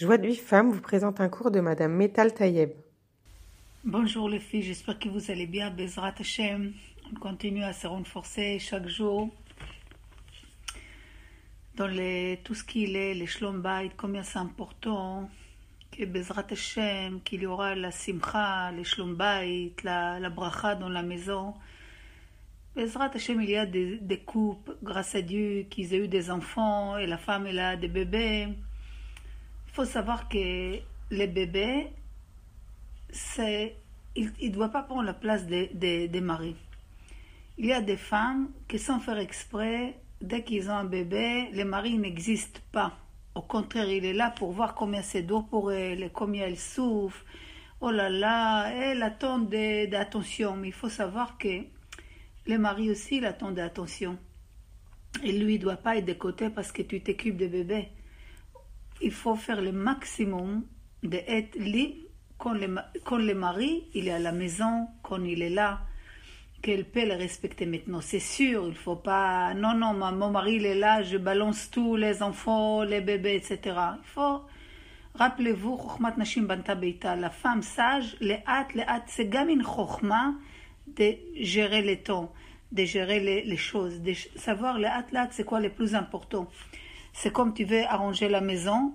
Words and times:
Joie 0.00 0.16
de 0.16 0.28
vie 0.28 0.36
femme 0.36 0.70
vous 0.70 0.80
présente 0.80 1.20
un 1.20 1.28
cours 1.28 1.50
de 1.50 1.60
Madame 1.60 1.92
Metal 1.92 2.32
Tayeb. 2.32 2.70
Bonjour 3.84 4.30
les 4.30 4.38
filles, 4.38 4.62
j'espère 4.62 4.98
que 4.98 5.10
vous 5.10 5.30
allez 5.30 5.46
bien. 5.46 5.70
Bezrat 5.70 6.14
Hashem, 6.18 6.72
on 7.12 7.18
continue 7.20 7.64
à 7.64 7.74
se 7.74 7.86
renforcer 7.86 8.58
chaque 8.60 8.88
jour 8.88 9.28
dans 11.76 11.86
les, 11.86 12.40
tout 12.44 12.54
ce 12.54 12.64
qu'il 12.64 12.96
est, 12.96 13.12
les 13.12 13.26
shlom 13.26 13.62
combien 13.98 14.22
c'est 14.22 14.38
important 14.38 15.28
que 15.92 16.06
Bezrat 16.06 16.46
Hashem, 16.50 17.20
qu'il 17.20 17.42
y 17.42 17.46
aura 17.46 17.74
la 17.74 17.90
simcha, 17.90 18.72
les 18.72 18.84
shlom 18.84 19.18
la, 19.18 20.18
la 20.18 20.30
bracha 20.30 20.76
dans 20.76 20.88
la 20.88 21.02
maison. 21.02 21.52
Bezrat 22.74 23.10
Hashem, 23.14 23.42
il 23.42 23.50
y 23.50 23.56
a 23.56 23.66
des, 23.66 23.98
des 23.98 24.20
couples, 24.20 24.78
grâce 24.82 25.14
à 25.14 25.20
Dieu, 25.20 25.66
qu'ils 25.68 25.92
aient 25.92 26.04
eu 26.04 26.08
des 26.08 26.30
enfants 26.30 26.96
et 26.96 27.06
la 27.06 27.18
femme, 27.18 27.46
elle 27.46 27.58
a 27.58 27.76
des 27.76 27.88
bébés. 27.88 28.48
Il 29.70 29.74
faut 29.74 29.84
savoir 29.84 30.28
que 30.28 30.80
les 31.10 31.26
bébés, 31.28 31.86
c'est, 33.10 33.76
il 34.16 34.32
ne 34.42 34.48
doit 34.48 34.70
pas 34.70 34.82
prendre 34.82 35.04
la 35.04 35.14
place 35.14 35.46
des, 35.46 35.68
des, 35.74 36.08
des 36.08 36.20
maris. 36.20 36.56
Il 37.56 37.66
y 37.66 37.72
a 37.72 37.80
des 37.80 37.96
femmes 37.96 38.50
qui, 38.66 38.80
sans 38.80 38.98
faire 38.98 39.18
exprès, 39.18 39.94
dès 40.20 40.42
qu'ils 40.42 40.70
ont 40.70 40.74
un 40.74 40.84
bébé, 40.84 41.50
les 41.52 41.62
maris 41.62 41.98
n'existent 41.98 42.60
pas. 42.72 42.96
Au 43.36 43.42
contraire, 43.42 43.88
il 43.88 44.04
est 44.04 44.12
là 44.12 44.32
pour 44.32 44.50
voir 44.50 44.74
combien 44.74 45.02
c'est 45.02 45.22
dur 45.22 45.46
pour 45.48 45.70
elle, 45.70 46.10
combien 46.12 46.46
elle 46.46 46.58
souffre. 46.58 47.24
Oh 47.80 47.92
là 47.92 48.08
là, 48.08 48.72
elle 48.72 49.04
attend 49.04 49.38
d'attention. 49.38 50.56
Mais 50.56 50.68
il 50.68 50.74
faut 50.74 50.88
savoir 50.88 51.38
que 51.38 51.62
les 52.46 52.58
maris 52.58 52.90
aussi, 52.90 53.18
ils 53.18 53.54
d'attention. 53.54 54.18
Et 55.22 55.30
lui, 55.30 55.54
il 55.54 55.58
ne 55.58 55.62
doit 55.62 55.76
pas 55.76 55.96
être 55.96 56.06
de 56.06 56.12
côté 56.12 56.50
parce 56.50 56.72
que 56.72 56.82
tu 56.82 57.00
t'occupes 57.02 57.36
de 57.36 57.46
bébé. 57.46 57.88
Il 59.02 59.12
faut 59.12 59.36
faire 59.36 59.62
le 59.62 59.72
maximum 59.72 60.64
d'être 61.02 61.56
libre 61.56 61.96
quand 62.38 62.54
le, 62.54 62.66
le 62.66 63.34
mari, 63.34 63.84
il 63.94 64.08
est 64.08 64.12
à 64.12 64.18
la 64.18 64.32
maison, 64.32 64.88
quand 65.02 65.22
il 65.24 65.42
est 65.42 65.50
là 65.50 65.80
qu'elle 66.62 66.84
peut 66.84 67.06
le 67.06 67.14
respecter 67.14 67.66
maintenant. 67.66 68.00
C'est 68.00 68.20
sûr, 68.20 68.66
il 68.66 68.74
faut 68.74 68.96
pas. 68.96 69.54
Non, 69.54 69.74
non, 69.74 69.94
mon 69.94 70.30
mari 70.30 70.56
il 70.56 70.66
est 70.66 70.74
là, 70.74 71.02
je 71.02 71.16
balance 71.16 71.70
tous 71.70 71.96
les 71.96 72.22
enfants, 72.22 72.82
les 72.82 73.00
bébés, 73.00 73.36
etc. 73.36 73.58
Il 73.66 74.04
faut. 74.04 74.42
Rappelez-vous, 75.14 75.78
Nashim 76.16 76.42
Banta 76.42 76.74
la 77.16 77.30
femme 77.30 77.62
sage, 77.62 78.16
les 78.20 78.38
hâtes, 78.46 78.74
les 78.74 78.82
hâtes, 78.82 79.08
c'est 79.08 79.26
gamine 79.26 79.62
Chokhma 79.62 80.34
de 80.86 81.16
gérer 81.34 81.82
les 81.82 81.98
temps, 81.98 82.32
de 82.72 82.84
gérer 82.84 83.20
les, 83.20 83.42
les 83.42 83.56
choses, 83.56 84.00
de 84.00 84.12
savoir 84.36 84.78
les 84.78 84.86
hâtes, 84.86 85.12
les 85.12 85.20
c'est 85.30 85.44
quoi 85.44 85.60
le 85.60 85.70
plus 85.70 85.94
important. 85.94 86.48
C'est 87.12 87.32
comme 87.32 87.54
tu 87.54 87.64
veux 87.64 87.84
arranger 87.84 88.28
la 88.28 88.40
maison, 88.40 88.92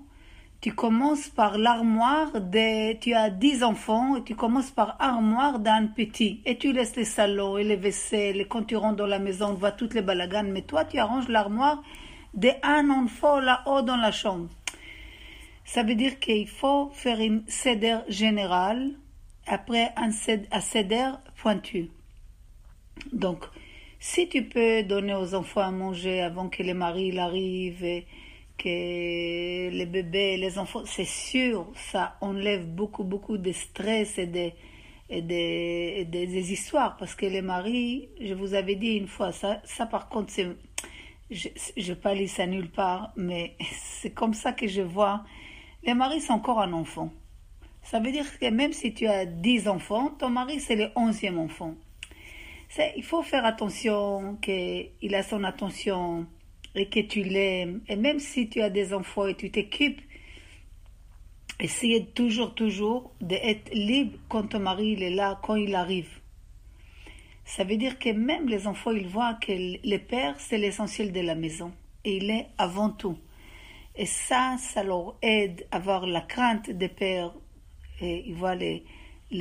tu 0.62 0.74
commences 0.74 1.30
par 1.30 1.58
l'armoire 1.58 2.42
des... 2.42 2.98
Tu 3.00 3.14
as 3.14 3.30
dix 3.30 3.64
enfants 3.64 4.16
et 4.16 4.24
tu 4.24 4.36
commences 4.36 4.72
par 4.72 4.96
armoire 5.00 5.60
d'un 5.60 5.86
petit. 5.86 6.42
Et 6.46 6.58
tu 6.58 6.74
laisses 6.74 6.96
les 6.96 7.06
salons 7.06 7.58
et 7.58 7.64
les 7.64 7.76
vaisselles. 7.76 8.48
Quand 8.48 8.64
tu 8.64 8.76
rentres 8.76 8.96
dans 8.96 9.06
la 9.06 9.20
maison, 9.20 9.50
on 9.50 9.54
voit 9.54 9.74
toutes 9.74 9.94
les 9.94 10.02
balaganes. 10.02 10.52
Mais 10.52 10.64
toi, 10.64 10.84
tu 10.84 10.98
arranges 10.98 11.28
l'armoire 11.28 11.84
d'un 12.34 12.90
enfant 12.90 13.40
là-haut 13.40 13.84
dans 13.84 13.96
la 13.98 14.12
chambre. 14.12 14.50
Ça 15.66 15.84
veut 15.84 15.96
dire 15.96 16.20
qu'il 16.20 16.48
faut 16.48 16.90
faire 16.94 17.20
une 17.20 17.44
cédère 17.48 18.04
générale, 18.08 18.92
après 19.48 19.94
un 19.98 20.12
cédère 20.62 21.20
pointu. 21.36 21.92
Donc, 23.14 23.46
si 24.06 24.30
tu 24.30 24.44
peux 24.44 24.84
donner 24.84 25.16
aux 25.16 25.34
enfants 25.34 25.62
à 25.62 25.72
manger 25.72 26.22
avant 26.22 26.48
que 26.48 26.62
les 26.62 26.76
maris 26.76 27.18
arrivent 27.18 27.84
et 27.84 28.06
que 28.56 28.70
les 29.72 29.86
bébés, 29.88 30.38
les 30.38 30.60
enfants, 30.60 30.84
c'est 30.86 31.06
sûr, 31.06 31.66
ça 31.74 32.16
enlève 32.22 32.68
beaucoup, 32.68 33.04
beaucoup 33.04 33.40
de 33.40 33.52
stress 33.52 34.20
et 34.20 34.28
des, 34.28 34.54
et 35.10 35.24
des, 35.24 36.06
des, 36.06 36.54
histoires. 36.54 36.98
Parce 36.98 37.16
que 37.16 37.26
les 37.26 37.42
maris, 37.42 38.08
je 38.22 38.36
vous 38.36 38.54
avais 38.54 38.76
dit 38.76 38.92
une 38.92 39.08
fois, 39.08 39.32
ça, 39.32 39.60
par 39.90 40.08
contre, 40.08 40.32
c'est, 40.32 40.56
je 41.32 41.50
n'ai 41.76 41.96
pas 41.96 42.14
ça 42.28 42.46
nulle 42.46 42.70
part, 42.70 43.12
mais 43.18 43.56
c'est 43.74 44.12
comme 44.12 44.36
ça 44.36 44.54
que 44.54 44.68
je 44.68 44.84
vois. 44.84 45.24
Les 45.84 45.96
maris 45.96 46.22
sont 46.22 46.34
encore 46.34 46.62
un 46.62 46.74
enfant. 46.74 47.12
Ça 47.82 48.00
veut 48.00 48.12
dire 48.12 48.38
que 48.38 48.52
même 48.52 48.72
si 48.72 48.94
tu 48.94 49.08
as 49.08 49.26
10 49.26 49.68
enfants, 49.68 50.12
ton 50.20 50.30
mari, 50.30 50.60
c'est 50.60 50.76
le 50.76 50.90
onzième 50.96 51.40
enfant. 51.40 51.74
Il 52.78 53.04
faut 53.04 53.24
faire 53.24 53.46
attention 53.46 54.38
qu'il 54.42 55.16
a 55.16 55.24
son 55.24 55.44
attention 55.44 56.28
et 56.76 56.90
que 56.90 57.00
tu 57.00 57.24
l'aimes, 57.24 57.82
et 57.88 57.96
même 57.96 58.20
si 58.20 58.50
tu 58.50 58.62
as 58.62 58.70
des 58.70 58.94
enfants 58.94 59.28
et 59.28 59.36
tu 59.36 59.50
t'occupes, 59.50 60.02
essayez 61.60 62.06
toujours, 62.08 62.54
toujours 62.54 63.14
d'être 63.22 63.74
libre 63.74 64.18
quand 64.28 64.50
ton 64.50 64.60
mari 64.60 64.92
il 64.92 65.04
est 65.04 65.16
là, 65.16 65.40
quand 65.42 65.56
il 65.56 65.74
arrive. 65.74 66.10
Ça 67.46 67.64
veut 67.64 67.78
dire 67.78 67.98
que 68.00 68.10
même 68.10 68.50
les 68.50 68.68
enfants, 68.68 68.92
ils 68.92 69.08
voient 69.08 69.36
que 69.36 69.52
le 69.54 69.98
père, 69.98 70.36
c'est 70.40 70.58
l'essentiel 70.58 71.14
de 71.14 71.22
la 71.22 71.36
maison. 71.36 71.72
Et 72.04 72.18
il 72.18 72.30
est 72.30 72.48
avant 72.58 72.90
tout. 72.90 73.18
Et 73.96 74.08
ça, 74.08 74.58
ça 74.60 74.84
leur 74.84 75.16
aide 75.22 75.66
à 75.72 75.78
avoir 75.78 76.06
la 76.08 76.22
crainte 76.22 76.70
des 76.70 76.90
pères. 76.90 77.34
Et 78.02 78.24
ils 78.28 78.36
voient 78.36 78.56
les, 78.56 78.84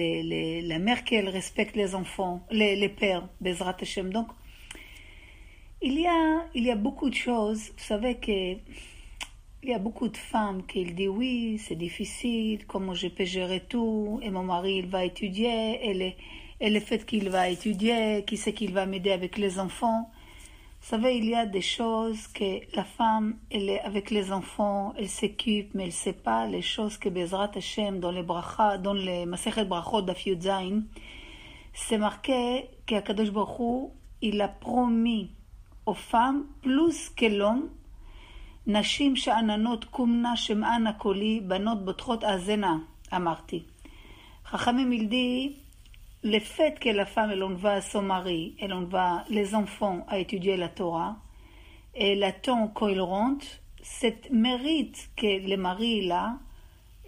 les, 0.00 0.22
les, 0.22 0.62
la 0.62 0.78
mère 0.78 1.04
qu'elle 1.04 1.28
respecte 1.28 1.76
les 1.76 1.94
enfants, 1.94 2.36
les, 2.50 2.76
les 2.76 2.88
pères, 2.88 3.28
Bezrat 3.40 3.76
Hashem. 3.80 4.12
Donc, 4.12 4.28
il 5.80 6.00
y 6.00 6.06
a, 6.06 6.46
il 6.54 6.64
y 6.64 6.70
a 6.70 6.76
beaucoup 6.76 7.10
de 7.10 7.14
choses. 7.14 7.62
Vous 7.76 7.84
savez 7.84 8.14
que 8.16 8.56
il 9.64 9.70
y 9.70 9.74
a 9.74 9.78
beaucoup 9.78 10.08
de 10.08 10.16
femmes 10.16 10.62
qui 10.66 10.84
disent 10.84 11.08
oui, 11.08 11.58
c'est 11.58 11.74
difficile, 11.74 12.66
comment 12.66 12.94
je 12.94 13.08
peux 13.08 13.24
gérer 13.24 13.60
tout, 13.60 14.20
et 14.22 14.30
mon 14.30 14.42
mari 14.42 14.76
il 14.82 14.88
va 14.88 15.06
étudier, 15.06 15.80
et, 15.88 16.16
et 16.60 16.70
le 16.70 16.80
fait 16.80 17.06
qu'il 17.06 17.30
va 17.30 17.48
étudier, 17.48 18.24
qui 18.26 18.36
sait 18.36 18.52
qu'il 18.52 18.72
va 18.74 18.84
m'aider 18.84 19.12
avec 19.12 19.38
les 19.38 19.58
enfants. 19.58 20.10
Savez, 20.90 21.16
il 21.16 21.24
y 21.30 21.34
a 21.34 21.46
des 21.46 21.62
choses 21.62 22.26
que 22.26 22.60
la 22.76 22.84
femme, 22.84 23.38
elle 23.50 23.70
est 23.70 23.80
avec 23.80 24.10
les 24.10 24.30
enfants, 24.30 24.92
elle 24.98 25.08
s'occupe, 25.08 25.72
mais 25.72 25.84
elle 25.84 25.88
ne 25.88 25.94
sait 25.94 26.12
pas 26.12 26.46
les 26.46 26.60
choses 26.60 26.98
que 26.98 27.08
Bezrat 27.08 27.52
Hashem, 27.56 28.00
dans 28.00 28.10
les 28.10 28.22
brachas, 28.22 28.76
dans 28.76 28.92
les 28.92 29.24
Masechet 29.24 29.64
Brachot 29.64 30.02
d'Afiudzain, 30.02 30.82
c'est 31.72 31.96
marqué 31.96 32.68
qu'Akadosh 32.84 33.30
Baruch 33.30 33.92
il 34.20 34.42
a 34.42 34.48
promis 34.48 35.30
aux 35.86 35.94
femmes 35.94 36.44
plus 36.60 37.08
que 37.08 37.24
l'homme. 37.24 37.70
נשים 38.66 39.16
שאננות 39.16 39.84
קומנה 39.84 40.36
שמענה 40.36 40.92
קולי, 40.92 41.40
בנות 41.40 41.84
בוטחות 41.84 42.24
האזנה, 42.24 42.76
אמרתי. 43.16 43.62
חכמים 44.46 44.92
il 44.92 45.08
le 46.24 46.40
fait 46.40 46.80
que 46.80 46.88
la 46.88 47.04
femme 47.04 47.30
elle 47.30 47.42
envoie 47.42 47.80
son 47.82 48.02
mari, 48.02 48.56
elle 48.58 48.72
envoie 48.72 49.24
les 49.28 49.54
enfants 49.54 50.06
à 50.08 50.18
étudier 50.18 50.56
la 50.56 50.70
Torah, 50.70 51.16
et 51.94 52.12
elle 52.12 52.24
attend 52.24 52.68
quand 52.68 52.88
il 52.88 53.00
rentre, 53.00 53.46
cette 53.82 54.30
mérite 54.32 55.10
que 55.16 55.46
le 55.46 55.56
mari 55.56 56.10
a, 56.10 56.38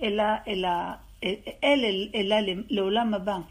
elle 0.00 0.20
a, 0.20 0.42
elle 0.46 0.64
a, 0.66 1.00
elle, 1.22 1.40
elle, 1.62 2.10
elle 2.12 2.32
a 2.32 2.42
le, 2.42 2.66
le 2.70 3.42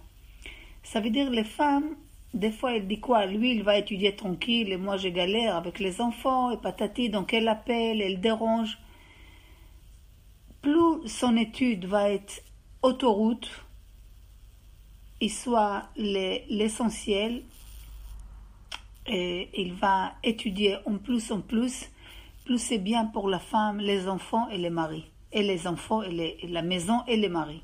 Ça 0.83 1.01
veut 1.01 1.09
dire 1.09 1.31
les 1.31 1.43
femmes, 1.43 1.95
des 2.35 2.51
fois, 2.51 2.75
elle 2.75 2.87
dit 2.87 2.99
quoi? 2.99 3.25
Lui, 3.25 3.53
il 3.53 3.63
va 3.63 3.77
étudier 3.77 4.15
tranquille 4.15 4.71
et 4.71 4.77
moi, 4.77 4.97
je 4.97 5.07
galère 5.07 5.55
avec 5.55 5.79
les 5.79 6.01
enfants 6.01 6.51
et 6.51 6.57
patati. 6.57 7.09
Donc, 7.09 7.33
elle 7.33 7.47
appelle, 7.47 8.01
elle 8.01 8.19
dérange. 8.19 8.77
Plus 10.61 11.07
son 11.07 11.37
étude 11.37 11.85
va 11.85 12.09
être 12.09 12.43
autoroute, 12.81 13.64
il 15.21 15.31
soit 15.31 15.89
l'essentiel, 15.97 17.43
et 19.07 19.49
il 19.53 19.73
va 19.73 20.13
étudier 20.23 20.77
en 20.85 20.97
plus 20.97 21.31
en 21.31 21.41
plus, 21.41 21.89
plus 22.43 22.57
c'est 22.57 22.79
bien 22.79 23.05
pour 23.05 23.29
la 23.29 23.39
femme, 23.39 23.79
les 23.79 24.07
enfants 24.07 24.49
et 24.49 24.57
les 24.57 24.69
maris, 24.69 25.05
et 25.31 25.43
les 25.43 25.67
enfants 25.67 26.01
et, 26.01 26.37
la 26.47 26.61
maison 26.61 27.03
et 27.07 27.17
les 27.17 27.29
maris. 27.29 27.63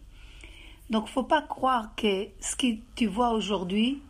Donc, 0.89 1.07
faut 1.07 1.23
pas 1.23 1.41
croire 1.41 1.95
que 1.95 2.27
ce 2.39 2.55
que 2.55 2.67
tu 2.95 3.07
vois 3.07 3.31
aujourd'hui, 3.31 4.01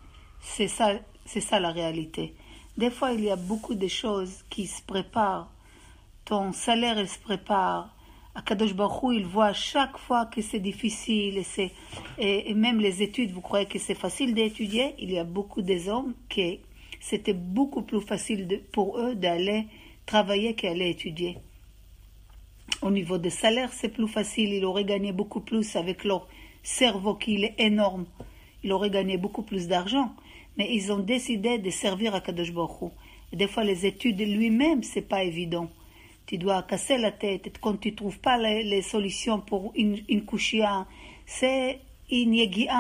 c'est 0.42 0.68
ça, 0.68 0.94
c'est 1.26 1.42
ça 1.42 1.60
la 1.60 1.72
réalité. 1.72 2.34
Des 2.78 2.90
fois, 2.90 3.12
il 3.12 3.24
y 3.24 3.30
a 3.30 3.36
beaucoup 3.36 3.76
de 3.76 3.88
choses 3.88 4.44
qui 4.50 4.66
se 4.66 4.82
préparent. 4.82 5.52
Ton 6.26 6.54
salaire, 6.54 7.08
se 7.08 7.20
prépare. 7.20 7.94
Akadosh 8.34 8.74
Baruch 8.74 9.14
il 9.14 9.26
voit 9.26 9.54
chaque 9.54 9.98
fois 9.98 10.26
que 10.26 10.42
c'est 10.42 10.60
difficile 10.60 11.38
et, 11.38 11.44
c'est, 11.44 11.72
même 12.54 12.80
les 12.80 13.02
études, 13.02 13.32
vous 13.32 13.42
croyez 13.42 13.66
que 13.66 13.78
c'est 13.78 13.96
facile 13.96 14.34
d'étudier? 14.34 14.96
Il 15.00 15.12
y 15.12 15.20
a 15.20 15.24
beaucoup 15.24 15.62
des 15.62 15.90
hommes 15.90 16.14
qui 16.30 16.60
c'était 17.00 17.34
beaucoup 17.34 17.82
plus 17.82 18.02
facile 18.02 18.62
pour 18.72 19.00
eux 19.00 19.16
d'aller 19.16 19.66
travailler 20.06 20.54
qu'aller 20.54 20.90
étudier. 20.90 21.40
Au 22.82 22.92
niveau 22.92 23.18
des 23.18 23.32
salaires, 23.32 23.74
c'est 23.74 23.90
plus 23.90 24.08
facile. 24.08 24.54
Ils 24.54 24.66
auraient 24.66 24.86
gagné 24.86 25.12
beaucoup 25.12 25.42
plus 25.42 25.76
avec 25.76 26.04
leur 26.04 26.28
cerveau 26.62 27.16
qui 27.16 27.44
est 27.44 27.56
énorme. 27.58 28.06
Ils 28.64 28.72
auraient 28.72 28.92
gagné 28.92 29.18
beaucoup 29.18 29.44
plus 29.44 29.68
d'argent 29.68 30.14
mais 30.58 30.68
ils 30.74 30.92
ont 30.92 31.00
décidé 31.00 31.58
de 31.60 31.70
servir 31.70 32.14
à 32.14 32.22
Kadosh 32.22 32.52
Baruch 32.52 32.92
des 33.34 33.48
fois, 33.48 33.64
les 33.64 33.86
études 33.86 34.20
lui-même, 34.20 34.84
c'est 34.84 35.02
pas 35.02 35.24
évident. 35.24 35.70
Tu 36.32 36.38
dois 36.38 36.64
casser 36.64 36.98
la 36.98 37.12
tête. 37.12 37.58
Quand 37.60 37.76
tu 37.76 37.92
ne 37.92 37.96
trouves 37.98 38.20
pas 38.20 38.38
les, 38.38 38.64
les 38.64 38.82
solutions 38.82 39.42
pour 39.42 39.74
une, 39.76 40.00
une 40.08 40.24
c'est 41.26 41.82
une. 42.10 42.34
Il 42.36 42.80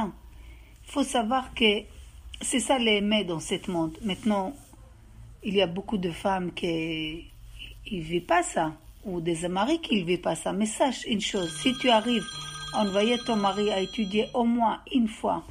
faut 0.86 1.04
savoir 1.04 1.54
que 1.54 1.82
c'est 2.40 2.62
ça 2.62 2.80
l'aimer 2.80 3.26
dans 3.26 3.42
ce 3.42 3.56
monde. 3.70 3.98
Maintenant, 4.04 4.54
il 5.44 5.56
y 5.56 5.62
a 5.62 5.68
beaucoup 5.68 5.98
de 5.98 6.12
femmes 6.12 6.54
qui 6.54 7.28
ne 7.92 8.00
vivent 8.00 8.24
pas 8.24 8.42
ça, 8.42 8.72
ou 9.04 9.20
des 9.20 9.46
maris 9.50 9.82
qui 9.82 10.00
ne 10.00 10.06
vivent 10.06 10.22
pas 10.22 10.36
ça. 10.36 10.54
Mais 10.54 10.66
sache 10.66 11.04
une 11.06 11.20
chose, 11.20 11.54
si 11.62 11.74
tu 11.78 11.90
arrives 11.90 12.24
à 12.74 12.84
envoyer 12.84 13.18
ton 13.18 13.36
mari 13.36 13.70
à 13.70 13.82
étudier 13.82 14.28
au 14.34 14.46
moins 14.46 14.80
une 14.94 15.10
fois 15.10 15.44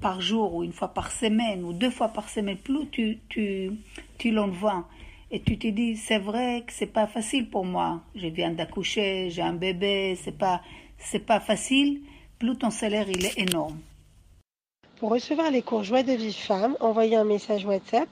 par 0.00 0.20
jour, 0.20 0.54
ou 0.54 0.62
une 0.62 0.72
fois 0.72 0.94
par 0.94 1.10
semaine, 1.10 1.64
ou 1.64 1.72
deux 1.72 1.90
fois 1.90 2.06
par 2.06 2.28
semaine, 2.28 2.56
plus 2.56 2.88
tu 2.88 4.30
l'envoies, 4.30 4.86
et 5.30 5.40
tu 5.40 5.58
te 5.58 5.68
dis, 5.68 5.96
c'est 5.96 6.18
vrai 6.18 6.64
que 6.66 6.72
c'est 6.72 6.86
pas 6.86 7.06
facile 7.06 7.48
pour 7.48 7.64
moi. 7.64 8.00
Je 8.14 8.26
viens 8.26 8.50
d'accoucher, 8.50 9.30
j'ai 9.30 9.42
un 9.42 9.52
bébé, 9.52 10.18
c'est 10.22 10.36
pas, 10.36 10.60
c'est 10.98 11.24
pas 11.24 11.40
facile. 11.40 12.00
Plus 12.38 12.56
ton 12.56 12.70
salaire, 12.70 13.08
il 13.08 13.24
est 13.24 13.38
énorme. 13.38 13.78
Pour 14.96 15.10
recevoir 15.10 15.50
les 15.50 15.62
cours 15.62 15.84
Joie 15.84 16.02
de 16.02 16.12
vie 16.12 16.32
femme, 16.32 16.76
envoyez 16.80 17.16
un 17.16 17.24
message 17.24 17.64
WhatsApp 17.64 18.08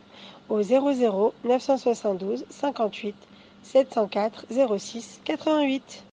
au 0.48 0.62
00 0.62 1.34
972 1.44 2.46
58 2.48 3.14
704 3.62 4.46
06 4.78 5.20
88. 5.24 6.04